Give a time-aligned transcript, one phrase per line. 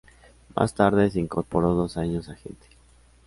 [0.55, 2.65] Más tarde, se incorporó dos años a Gente.